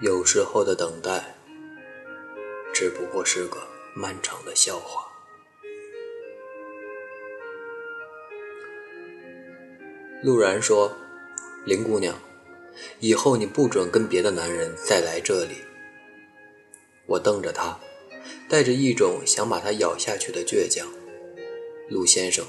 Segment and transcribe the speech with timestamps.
[0.00, 1.36] 有时候的等待，
[2.74, 3.58] 只不过是个
[3.94, 5.06] 漫长的笑话。
[10.22, 10.96] 陆然说
[11.64, 12.18] ：“林姑娘，
[12.98, 15.58] 以后你不准跟别的男人再来这里。”
[17.06, 17.78] 我瞪着他，
[18.48, 20.88] 带着一种想把他咬下去的倔强。
[21.88, 22.44] 陆先生，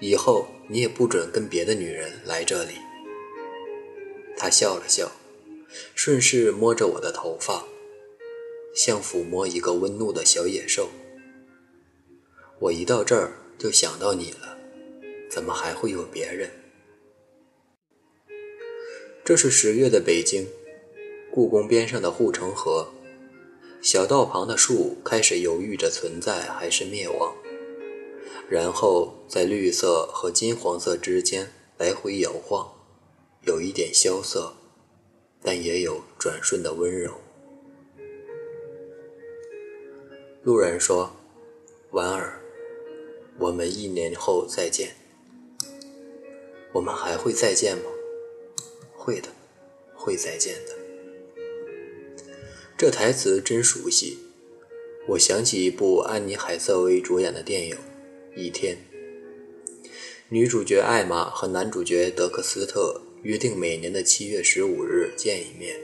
[0.00, 2.74] 以后你也不准跟别的女人来这里。
[4.36, 5.10] 他笑了笑。
[5.94, 7.64] 顺势摸着我的头发，
[8.74, 10.88] 像抚摸一个温怒的小野兽。
[12.60, 14.56] 我一到这儿就想到你了，
[15.30, 16.50] 怎么还会有别人？
[19.24, 20.48] 这是十月的北京，
[21.32, 22.92] 故宫边上的护城河，
[23.80, 27.34] 小道旁的树开始犹豫着存在还是灭亡，
[28.48, 32.72] 然后在绿色和金黄色之间来回摇晃，
[33.42, 34.54] 有一点萧瑟。
[35.44, 37.20] 但也有转瞬的温柔。
[40.42, 41.14] 路人说
[41.92, 42.40] ：“婉儿，
[43.38, 44.94] 我们一年后再见。
[46.72, 47.84] 我们还会再见吗？
[48.92, 49.28] 会的，
[49.94, 50.72] 会再见的。”
[52.76, 54.18] 这台词真熟悉，
[55.08, 57.76] 我想起一部安妮海瑟薇主演的电影
[58.34, 58.76] 《一天》，
[60.30, 63.02] 女主角艾玛和男主角德克斯特。
[63.24, 65.74] 约定每年的七月十五日见一面，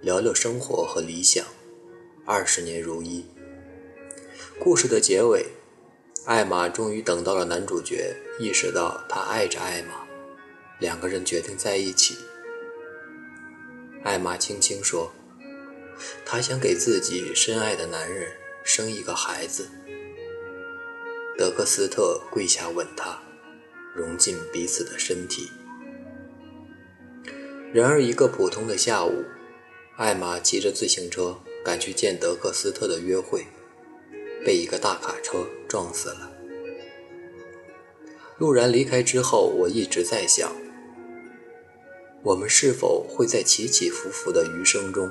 [0.00, 1.44] 聊聊生活和理想，
[2.24, 3.26] 二十年如一。
[4.60, 5.44] 故事的结尾，
[6.24, 10.06] 艾玛终于等到了男主角，意识到他爱着艾玛，
[10.78, 12.14] 两个人决定在一起。
[14.04, 15.12] 艾玛轻轻说
[16.24, 18.30] ：“她想给自己深爱的男人
[18.62, 19.68] 生一个孩子。”
[21.36, 23.20] 德克斯特跪下吻她，
[23.96, 25.50] 融进彼此的身体。
[27.70, 29.24] 然而，一个普通的下午，
[29.96, 33.46] 艾玛骑着自行车赶去见德克斯特的约会，
[34.42, 36.32] 被一个大卡车撞死了。
[38.38, 40.50] 陆然离开之后，我一直在想：
[42.22, 45.10] 我们是否会在起起伏伏的余生中，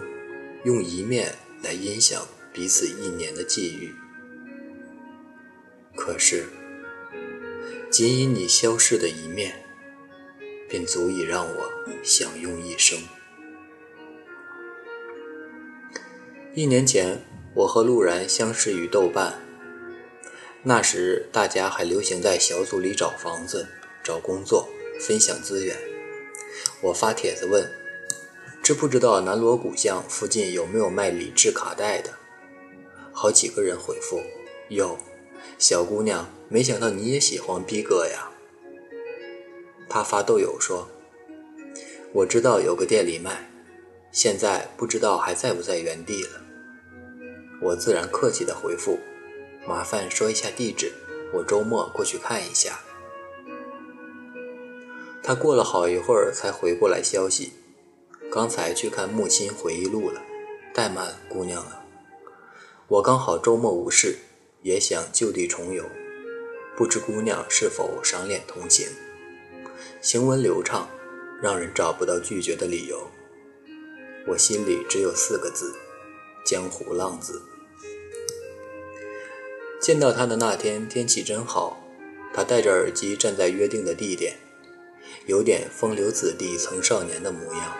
[0.63, 3.93] 用一面来影响彼此一年的际遇？
[5.95, 6.45] 可是，
[7.91, 9.66] 仅以你消逝的一面。
[10.67, 11.71] 便足以让我
[12.03, 12.99] 享用一生。
[16.53, 17.21] 一年前，
[17.53, 19.41] 我和陆然相识于豆瓣。
[20.63, 23.67] 那时，大家还流行在小组里找房子、
[24.03, 24.67] 找工作、
[24.99, 25.77] 分享资源。
[26.81, 27.71] 我发帖子问
[28.63, 32.11] ：“知不知道南锣鼓巷附近有没有卖李志卡带的？”
[33.13, 34.21] 好几个人回复
[34.69, 34.97] ：“有。”
[35.59, 38.31] 小姑娘，没想到你也喜欢逼哥呀。
[39.89, 40.87] 他发豆友说
[42.13, 43.49] ：“我知道有个店里卖，
[44.11, 46.41] 现在不知道还在不在原地了。”
[47.61, 48.99] 我自然客气的回复
[49.67, 50.91] ：“麻烦说一下地址，
[51.33, 52.79] 我周末过去看一下。”
[55.23, 57.53] 他过了好一会儿才回过来消息
[58.31, 60.21] ：“刚才去看木心回忆录了，
[60.73, 61.83] 怠慢姑娘了。
[62.87, 64.19] 我刚好周末无事，
[64.61, 65.83] 也想就地重游，
[66.77, 68.87] 不知姑娘是否赏脸同行？”
[69.99, 70.87] 行文流畅，
[71.41, 73.09] 让人找不到拒绝的理由。
[74.27, 75.73] 我心里只有四个字：
[76.45, 77.41] 江湖浪子。
[79.81, 81.83] 见到他的那天天气真好，
[82.31, 84.35] 他戴着耳机站在约定的地点，
[85.25, 87.75] 有点风流子弟曾少年的模样。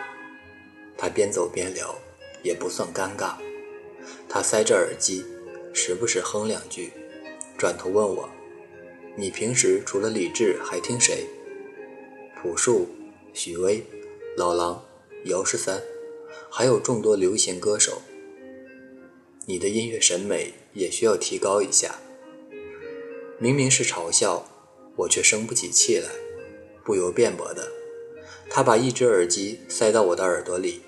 [0.97, 1.95] 他边走边聊，
[2.41, 3.35] 也不算尴尬。
[4.27, 5.23] 他塞着耳机，
[5.72, 6.91] 时不时哼两句，
[7.57, 8.27] 转头问我
[9.16, 11.27] ：“你平时除了李志还听谁？”
[12.47, 12.87] 朴树、
[13.33, 13.83] 许巍、
[14.37, 14.81] 老狼、
[15.25, 15.83] 姚十三，
[16.49, 18.01] 还有众多流行歌手。
[19.45, 21.99] 你的音乐审美也需要提高一下。
[23.37, 24.47] 明明是嘲笑，
[24.95, 26.09] 我却生不起气来，
[26.85, 27.67] 不由辩驳的。
[28.50, 30.83] 他把一只耳机塞到我的耳朵里，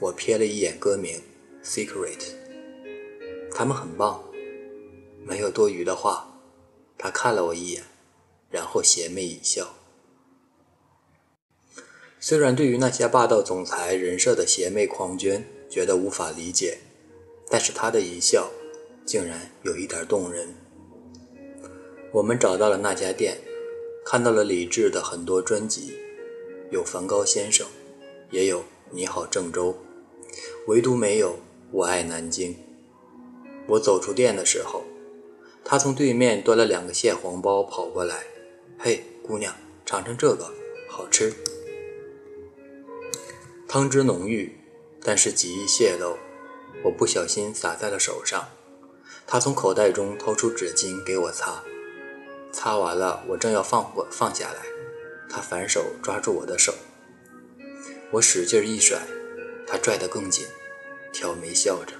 [0.00, 1.22] 我瞥了一眼歌名
[1.64, 2.18] 《Secret》，
[3.52, 4.24] 他们很棒。
[5.24, 6.36] 没有多余的话，
[6.98, 7.84] 他看了我一眼，
[8.50, 9.72] 然后邪魅一笑。
[12.26, 16.78] 虽然对于那些霸道总裁人设的邪魅狂狷觉得无法理解，
[17.50, 18.48] 但是他的一笑，
[19.04, 20.48] 竟然有一点动人。
[22.12, 23.36] 我们找到了那家店，
[24.06, 25.98] 看到了李志的很多专辑，
[26.70, 27.66] 有《梵高先生》，
[28.30, 28.60] 也有
[28.90, 29.72] 《你好郑州》，
[30.66, 31.32] 唯独没有
[31.72, 32.52] 《我爱南京》。
[33.66, 34.82] 我走出店的时候，
[35.62, 38.24] 他从对面端了两个蟹黄包跑过来，
[38.78, 39.54] 嘿，姑娘，
[39.84, 40.50] 尝尝这个，
[40.88, 41.30] 好吃。
[43.74, 44.56] 汤汁浓郁，
[45.02, 46.16] 但是极易泄露，
[46.84, 48.50] 我不小心洒在了手上。
[49.26, 51.60] 他从口袋中掏出纸巾给我擦，
[52.52, 54.60] 擦完了，我正要放放下来，
[55.28, 56.72] 他反手抓住我的手，
[58.12, 59.02] 我使劲一甩，
[59.66, 60.46] 他拽得更紧，
[61.12, 61.94] 挑眉笑着，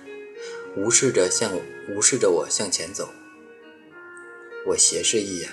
[0.76, 1.50] 无视着向
[1.88, 3.08] 无视着我向前走。
[4.68, 5.50] 我斜视一眼，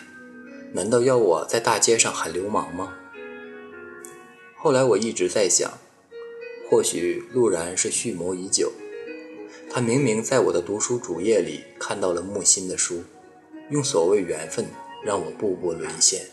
[0.73, 2.93] 难道要我在大街上喊流氓吗？
[4.55, 5.79] 后来我一直在想，
[6.71, 8.71] 或许陆然是蓄谋已久。
[9.69, 13.03] 他明明在我的读书主页里看到了木心的书，
[13.69, 14.65] 用所谓缘分
[15.03, 16.27] 让我步步沦陷。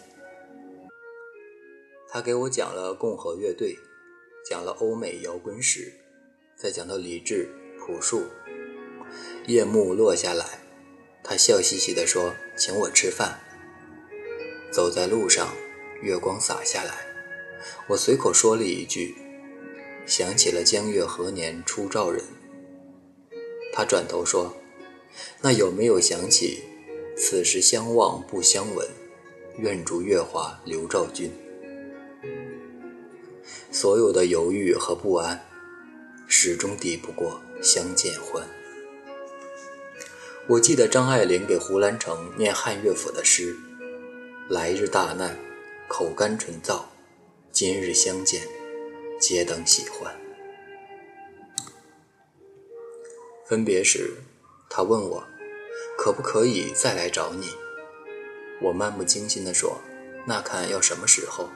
[2.08, 3.76] 他给我讲了共和乐队，
[4.48, 5.92] 讲了欧美摇滚史，
[6.54, 7.48] 再讲到李志、
[7.80, 8.22] 朴树。
[9.48, 10.60] 夜幕落下来，
[11.24, 13.40] 他笑嘻嘻地说：“请我吃饭。”
[14.70, 15.56] 走在路上，
[16.00, 16.94] 月光洒下来，
[17.88, 19.16] 我随口说了一句
[20.08, 22.24] ：“想起了江月何年初照人。”
[23.72, 24.56] 他转头说
[25.40, 26.64] ：“那有没有想起，
[27.16, 28.88] 此时相望不相闻，
[29.58, 31.30] 愿逐月华流照君。”
[33.70, 35.46] 所有的犹豫和不安，
[36.26, 38.44] 始终抵不过相见欢。
[40.48, 43.54] 我记得张爱玲给胡兰成念汉乐府的诗
[44.48, 45.38] ：“来日大难，
[45.86, 46.84] 口干唇燥，
[47.52, 48.48] 今日相见，
[49.18, 50.14] 皆等喜欢。”
[53.48, 54.18] 分别时，
[54.68, 55.24] 他问我，
[55.96, 57.46] 可不可以再来找你？
[58.60, 59.80] 我漫不经心地说
[60.26, 61.48] ：“那看要什么时候？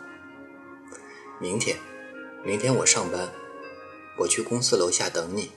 [1.39, 1.77] 明天，
[2.45, 3.29] 明天我上班，
[4.19, 5.53] 我去公司楼下等你。”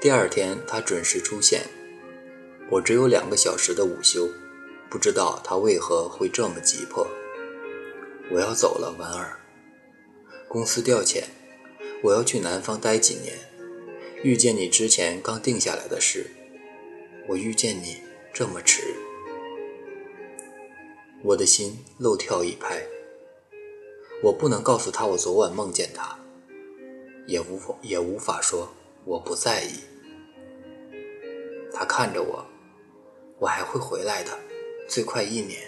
[0.00, 1.68] 第二天，他准时出现。
[2.70, 4.30] 我只有两个小时的午休，
[4.88, 7.06] 不知道他为何会这么急迫。
[8.30, 9.38] 我要走了，婉儿。
[10.54, 11.24] 公司调遣，
[12.00, 13.34] 我要去南方待几年。
[14.22, 16.30] 遇见你之前刚定下来的事，
[17.26, 18.00] 我遇见你
[18.32, 18.94] 这么迟，
[21.24, 22.86] 我的心漏跳一拍。
[24.22, 26.20] 我不能告诉他我昨晚梦见他，
[27.26, 28.72] 也无也无法说
[29.04, 29.80] 我不在意。
[31.72, 32.46] 他看着我，
[33.40, 34.30] 我还会回来的，
[34.86, 35.60] 最快一年。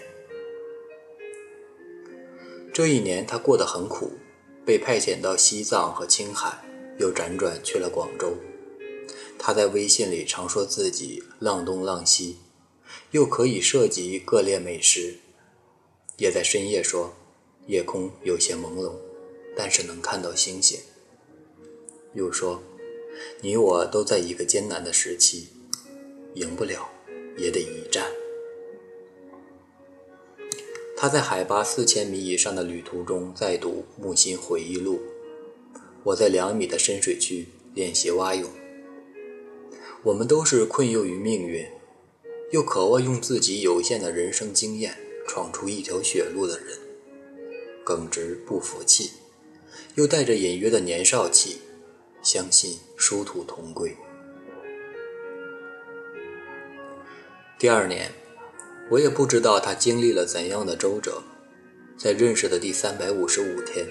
[2.73, 4.13] 这一年他过得很苦，
[4.67, 6.63] 被派遣到西藏和青海。
[6.99, 8.35] 又辗转去了广州。
[9.37, 12.37] 他在微信里常说自己浪东浪西，
[13.11, 15.19] 又可以涉及各列美食，
[16.17, 17.13] 也在深夜说
[17.67, 18.93] 夜空有些朦胧，
[19.55, 20.79] 但是能看到星星。
[22.15, 22.63] 又说
[23.41, 25.49] 你我都在一个艰难的时期，
[26.33, 26.89] 赢不了
[27.37, 28.11] 也得一战。
[30.99, 34.95] 他在海拔四千米以上的旅途中在读《木心回忆录》。
[36.01, 38.49] 我在两米的深水区练习蛙泳。
[40.01, 41.67] 我们都是困囿于命运，
[42.49, 44.97] 又渴望用自己有限的人生经验
[45.27, 46.79] 闯出一条血路的人，
[47.85, 49.11] 耿直不服气，
[49.93, 51.59] 又带着隐约的年少气，
[52.23, 53.95] 相信殊途同归。
[57.59, 58.11] 第二年，
[58.89, 61.21] 我也不知道他经历了怎样的周折，
[61.97, 63.85] 在认识的第三百五十五天。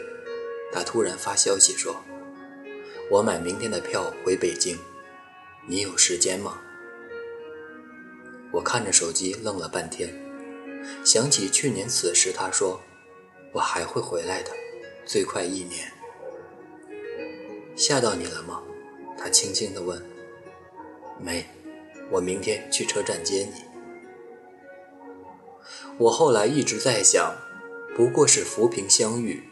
[0.73, 2.02] 他突然发消息说
[3.11, 4.78] ：“我买明天的票回北京，
[5.68, 6.61] 你有时间吗？”
[8.52, 10.12] 我看着手机愣了半天，
[11.04, 12.80] 想起去年此时他说
[13.52, 14.50] ：“我还会回来的，
[15.04, 15.92] 最快一年。”
[17.76, 18.62] 吓到你了吗？
[19.18, 20.02] 他轻轻地问。
[21.21, 21.44] “没，
[22.11, 23.62] 我明天去车站接你。”
[25.99, 27.35] 我后来一直在想，
[27.94, 29.42] 不过是浮萍相遇。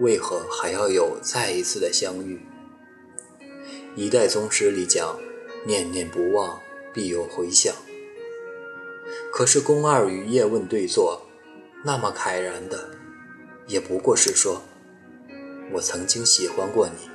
[0.00, 2.40] 为何还要有再一次的相遇？
[3.94, 5.20] 一代宗师里讲，
[5.64, 6.60] 念念不忘，
[6.92, 7.72] 必有回响。
[9.32, 11.24] 可是宫二与叶问对坐，
[11.84, 12.90] 那么慨然的，
[13.68, 14.62] 也不过是说，
[15.72, 17.08] 我曾经喜欢过你，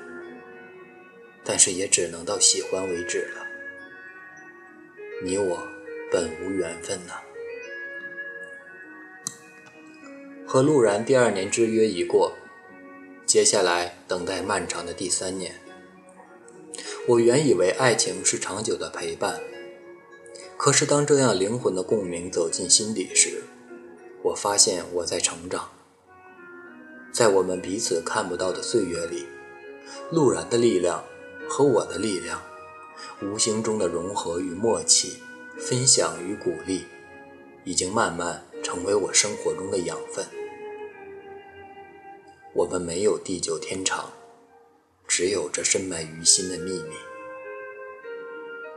[1.44, 3.46] 但是也只能到喜欢为止了。
[5.22, 5.68] 你我
[6.10, 7.14] 本无缘分呐。
[10.52, 12.34] 和陆然第二年之约已过。
[13.24, 15.62] 接下来等待漫长的第三年，
[17.08, 19.40] 我原以为爱情是长久的陪伴，
[20.58, 23.44] 可是当这样灵魂的共鸣走进心底时，
[24.24, 25.70] 我发现我在成长。
[27.14, 29.28] 在我们彼此看不到的岁月里，
[30.10, 31.04] 陆然的力量
[31.48, 32.42] 和我的力量，
[33.22, 35.20] 无形中的融合与默契，
[35.60, 36.86] 分享与鼓励，
[37.64, 40.26] 已经慢慢成为我生活中的养分。
[42.60, 44.12] 我们没有地久天长，
[45.08, 45.30] 只。
[45.30, 46.96] 有这深埋于心的秘密。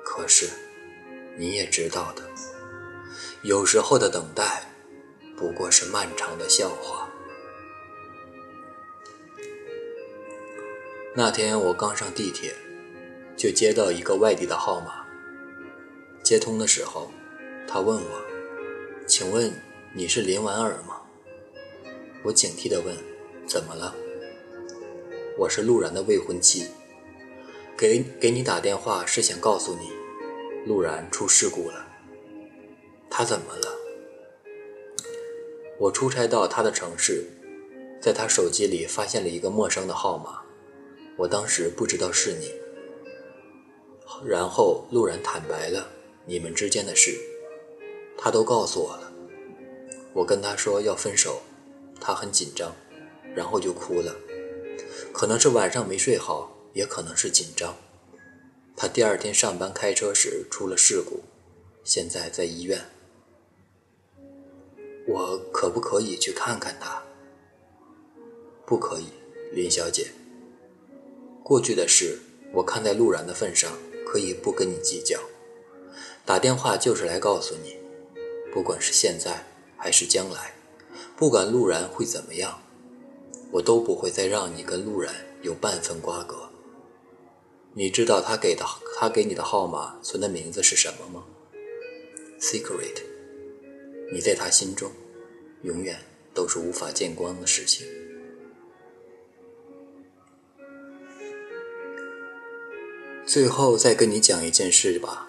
[0.04, 0.48] 可是，
[1.36, 2.22] 你也知道的，
[3.42, 4.62] 有时候的等待
[5.36, 7.10] 不过是漫长的笑话。
[11.16, 12.54] 那天我刚上地铁，
[13.36, 15.04] 就接到一个外地的号码。
[16.22, 17.10] 接通的时候，
[17.66, 18.24] 他问我
[19.08, 19.52] ：“请问
[19.92, 21.02] 你是林婉儿吗？”
[22.22, 22.96] 我警惕地问
[23.46, 23.94] ：“怎么了
[25.38, 26.68] ？”“我是陆然的未婚妻，
[27.76, 29.90] 给给你打电话是想告诉你，
[30.66, 31.87] 陆然出事故了。
[33.11, 33.76] ”“他怎么了
[35.78, 37.25] ？”“我出差到他的城市，
[38.00, 40.40] 在他手机里发现了一个陌生的号码。”
[41.18, 42.50] 我当时不知道是你，
[44.25, 45.87] 然后陆然坦白了
[46.25, 47.14] 你们之间的事，
[48.16, 49.12] 他都告诉我了。
[50.14, 51.42] 我跟他说要分手，
[52.00, 52.75] 他很紧张，
[53.34, 54.16] 然后就哭了，
[55.12, 57.76] 可能是晚上没睡好，也可能是紧张。
[58.76, 61.22] 他第二天上班开车时出了事故，
[61.84, 62.80] 现在在医院。
[65.06, 67.02] 我可不可以去看看他？
[68.64, 69.06] 不可以，
[69.52, 70.12] 林小姐。
[71.42, 72.20] 过去的事，
[72.54, 75.18] 我看在陆然的份上，可以不跟你计较。
[76.24, 77.76] 打电话就是来告诉你，
[78.52, 79.44] 不管是现在
[79.76, 80.54] 还是将来，
[81.16, 82.62] 不管陆然会怎么样，
[83.52, 86.49] 我都不会再让你跟陆然有半分瓜葛。
[87.75, 88.64] 你知道他给的
[88.99, 91.25] 他给你的号码存的名字是什么吗
[92.40, 93.02] ？Secret。
[94.12, 94.90] 你在他心中，
[95.62, 95.99] 永远
[96.35, 97.87] 都是无法见光的事情。
[103.25, 105.28] 最后再跟你讲一件事吧。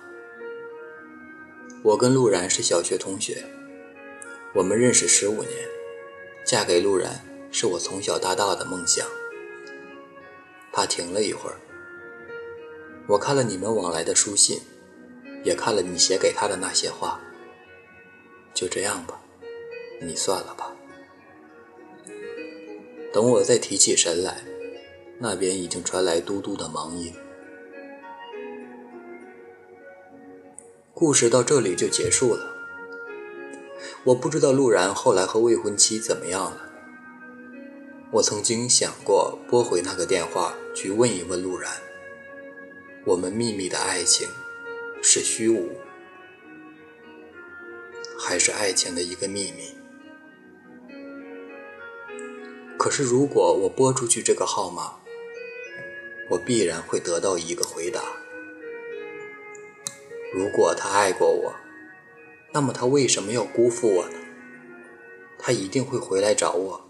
[1.82, 3.46] 我跟陆然是小学同学，
[4.56, 5.50] 我们认识十五年，
[6.46, 9.08] 嫁给陆然是我从小到大的梦想。
[10.72, 11.56] 他停了一会儿，
[13.08, 14.60] 我看了你们往来的书信，
[15.44, 17.22] 也看了你写给他的那些话。
[18.56, 19.22] 就这样吧，
[20.02, 20.76] 你算了吧。
[23.14, 24.44] 等我再提起神来，
[25.20, 27.14] 那边已经传来嘟嘟的忙音。
[30.96, 32.52] 故事到这里就结束了。
[34.06, 36.73] 我不知道陆然后来和未婚妻怎么样了。
[38.14, 41.72] 我曾经想过拨回那个电话去问一问陆然：
[43.06, 44.28] 我们秘密的爱情
[45.02, 45.72] 是虚无，
[48.20, 49.76] 还是爱情的一个秘密？
[52.78, 55.00] 可是如果我拨出去这个号码，
[56.30, 58.00] 我必然会得到一个回答。
[60.32, 61.56] 如果他爱过我，
[62.52, 64.20] 那么他为什么要辜负我呢？
[65.40, 66.83] 他一定会回来找我。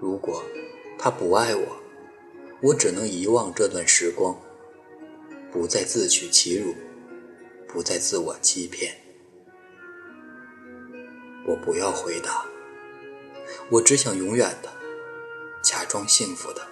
[0.00, 0.42] 如果
[0.98, 1.76] 他不爱我，
[2.60, 4.36] 我只能遗忘这段时光，
[5.52, 6.74] 不再自取其辱，
[7.66, 8.94] 不再自我欺骗。
[11.46, 12.46] 我不要回答，
[13.70, 14.70] 我只想永远的
[15.62, 16.62] 假装幸福的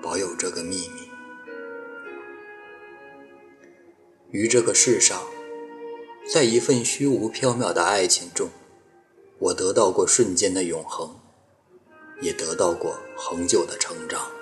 [0.00, 1.08] 保有这个秘密。
[4.30, 5.22] 于这个世上，
[6.32, 8.50] 在一份虚无缥缈的爱情中，
[9.38, 11.18] 我得到过瞬间的永恒，
[12.20, 14.37] 也得到过恒久的成长。